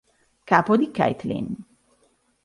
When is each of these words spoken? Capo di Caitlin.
Capo 0.45 0.77
di 0.77 0.89
Caitlin. 0.89 1.55